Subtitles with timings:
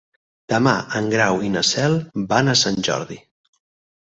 [0.53, 1.99] Demà en Grau i na Cel
[2.33, 3.19] van a Sant Jordi.